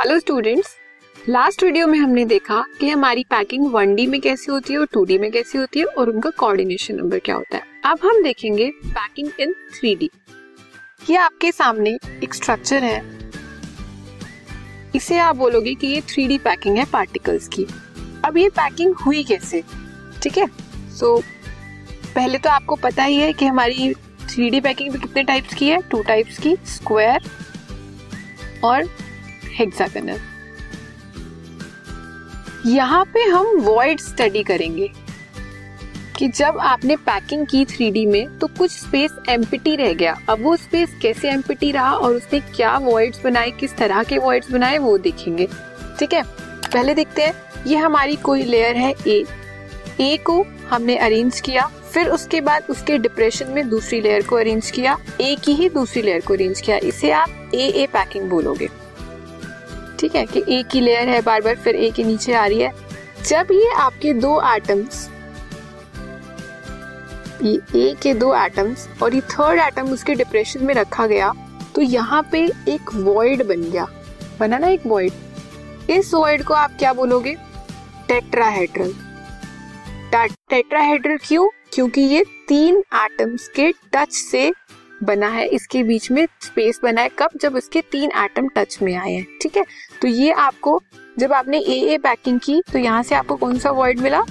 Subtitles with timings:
[0.00, 0.76] Hello students
[1.28, 5.04] last video में हमने देखा कि हमारी पैकिंग वन में कैसे होती है और टू
[5.04, 8.70] डी में कैसे होती है और उनका कोऑर्डिनेशन नंबर क्या होता है। अब हम देखेंगे
[8.86, 10.10] पैकिंग इन थ्री
[11.10, 13.00] ये आपके सामने एक स्ट्रक्चर है।
[14.94, 17.66] इसे आप बोलोगे कि ये थ्री डी पैकिंग है पार्टिकल्स की।
[18.24, 19.62] अब ये पैकिंग हुई कैसे?
[20.22, 20.46] ठीक है?
[20.98, 21.16] सो
[22.14, 23.92] पहले तो आपको पता ही है कि हमारी
[24.28, 25.82] थ्री डी पैकिंग भी कितने टाइप्स की है?
[25.90, 27.30] टू टाइप्स की स्क्वायर
[28.64, 29.07] और
[29.58, 30.18] हेक्सागोनल
[32.66, 34.90] यहाँ पे हम वॉइड स्टडी करेंगे
[36.16, 40.54] कि जब आपने पैकिंग की थ्री में तो कुछ स्पेस एम्पिटी रह गया। अब वो
[40.56, 44.96] स्पेस कैसे एम्पिटी रहा और उसने क्या वॉइड्स बनाए, किस तरह के वॉइड्स बनाए, वो
[44.98, 45.46] देखेंगे।
[45.98, 46.22] ठीक है?
[46.22, 47.34] पहले देखते हैं।
[47.66, 49.24] ये हमारी कोई लेयर है ए
[50.00, 54.70] ए को हमने अरेंज किया, फिर उसके बाद उसके डिप्रेशन में दूसरी लेयर को अरेंज
[54.70, 58.68] किया। ए की ही दूसरी लेयर को अरेंज किया। इसे आप ए ए पैकिंग बोलोगे।
[59.98, 62.60] ठीक है, कि एक की लेयर है बार बार फिर ए के नीचे आ रही
[62.60, 62.72] है।
[63.24, 65.08] जब ये आपके दो एटम्स
[67.42, 71.32] ये ए के दो एटम्स और ये थर्ड एटम उसके डिप्रेशन में रखा गया
[71.74, 73.86] तो यहाँ पे एक वॉइड बन गया।
[74.40, 77.34] बना ना एक वॉइड इस वॉइड को आप क्या बोलोगे?
[78.08, 78.92] टेट्राहेड्रल
[80.12, 81.48] टेट्राहेड्रल क्यों?
[81.72, 84.50] क्योंकि ये तीन एटम्स के टच से
[85.02, 87.30] बना है। इसके बीच में स्पेस बना है। कब?
[87.42, 89.64] जब इसके तीन एटम टच में आए हैं। ठीक है?
[90.02, 90.80] तो ये आपको,
[91.18, 94.22] जब आपने ए ए पैकिंग की तो यहाँ से आपको कौन सा वर्ड मिला?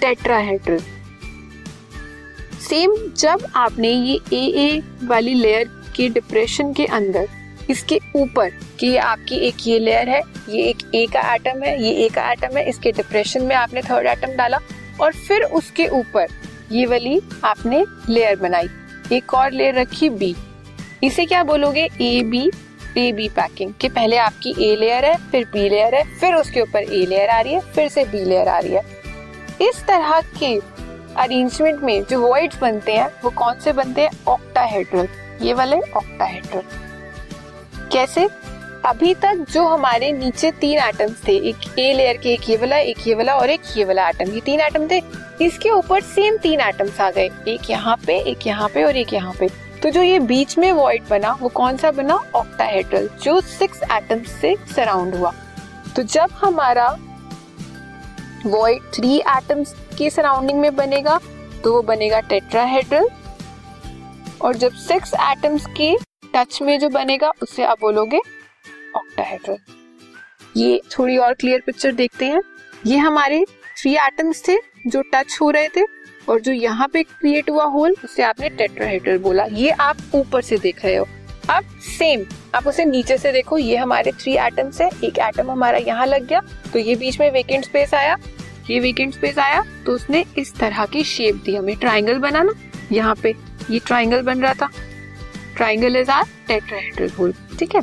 [0.00, 0.78] टेट्राहेड्रल
[2.60, 7.26] सेम जब आपने ये ए ए वाली लेयर के डिप्रेशन के अंदर,
[7.70, 11.92] इसके ऊपर, कि आपकी एक ये लेयर है, ये एक ए का एटम है, ये
[12.04, 14.58] ए का एटम है, इसके डिप्रेशन में आपने थर्ड एटम डाला,
[15.00, 16.26] और फिर उसके ऊपर
[16.72, 18.68] ये वाली आपने लेयर बनाई,
[19.12, 20.34] एक और लेयर रखी बी
[21.02, 21.88] इसे क्या बोलोगे?
[22.00, 22.50] A B
[22.98, 26.60] A B packing कि पहले आपकी ए लेयर है, फिर बी लेयर है, फिर उसके
[26.60, 28.82] ऊपर ए लेयर आ रही है, फिर से बी लेयर आ रही है।
[29.62, 30.54] इस तरह के
[31.16, 34.10] अरेंजमेंट में जो वॉइड्स बनते हैं, वो कौन से बनते हैं?
[34.28, 35.08] ऑक्टाहेड्रल
[35.42, 36.62] ये वाले ऑक्टाहेड्रल
[37.92, 38.28] कैसे?
[38.86, 42.76] अभी तक जो हमारे नीचे तीन एटम्स थे, एक ए लेयर के, एक ये वाला,
[42.78, 45.00] एक ये वाला और एक ये वाला एटम ये तीन एटम थे।
[45.40, 49.12] इसके ऊपर सेम तीन एटम्स आ गए, एक यहाँ पे, एक यहाँ पे और एक
[49.12, 49.48] यहाँ पे।
[49.84, 52.14] तो जो ये बीच में वॉइड बना, वो कौन सा बना?
[52.34, 55.32] ऑक्टाहेड्रल जो सिक्स एटम्स से सराउंड हुआ।
[55.96, 56.86] तो जब हमारा
[58.46, 61.18] वॉइड थ्री एटम्स की सराउंडिंग में बनेगा
[61.64, 63.08] तो वो बनेगा टेट्राहेड्रल
[64.42, 65.94] और जब सिक्स एटम्स के
[66.34, 68.18] टच में जो बनेगा उससे आप बोलोगे
[68.96, 69.56] ऑक्टाहेड्रल
[70.56, 72.40] ये थोड़ी और क्लियर पिक्चर देखते हैं।
[72.86, 73.44] ये हमारे
[73.80, 74.56] थ्री एटम्स थे।
[74.86, 75.84] जो टच हो रहे थे
[76.28, 80.58] और जो यहाँ पे क्रिएट हुआ होल उसे आपने टेट्राहेड्रल बोला। ये आप ऊपर से
[80.58, 81.06] देख रहे हो।
[81.50, 81.64] अब
[81.98, 82.24] सेम
[82.54, 86.26] आप उसे नीचे से देखो। ये हमारे थ्री एटम्स है। एक एटम हमारा यहाँ लग
[86.26, 86.40] गया।
[86.72, 88.16] तो ये बीच में वेकेंट स्पेस आया।
[88.70, 92.52] ये वेकेंट स्पेस आया। तो उसने इस तरह की शेप दी। हमें ट्राइंगल बनाना।
[92.92, 93.34] यहाँ पे
[93.70, 94.70] ये ट्राइंगल बन रहा था।
[95.56, 97.80] Triangle is are tetrahedral hole ठीक है?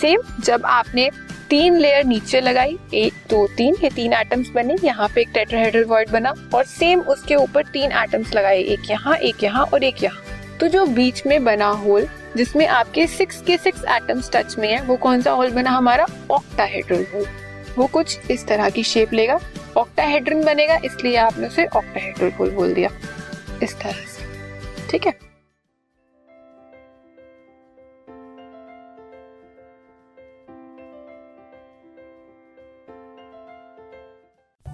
[0.00, 1.08] सेम जब आपने
[1.50, 5.84] तीन लेयर नीचे लगाई। एक, दो, तीन, ये तीन एटम्स बने, यहाँ पे एक टेट्राहेड्रल
[5.84, 10.02] वर्ड बना, और सेम उसके ऊपर तीन एटम्स लगाए, एक यहाँ एक यहाँ और एक
[10.02, 14.68] यहाँ। तो जो बीच में बना होल जिसमें आपके सिक्स के सिक्स एटम्स टच में
[14.68, 15.70] है, वो कौन सा होल बना?
[15.70, 17.26] हमारा ऑक्टाहेड्रल होल
[17.78, 19.38] वो कुछ इस तरह की शेप लेगा।
[19.76, 22.90] ऑक्टाहेड्रन बनेगा, इसलिए आपने उसे ऑक्टाहेड्रल होल बोल दिया।
[23.62, 25.23] इस तरह से। ठीक है?